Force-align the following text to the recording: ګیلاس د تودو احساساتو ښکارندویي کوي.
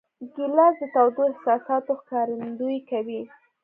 ګیلاس 0.35 0.75
د 0.79 0.83
تودو 0.93 1.21
احساساتو 1.31 1.91
ښکارندویي 1.99 2.79
کوي. 2.89 3.21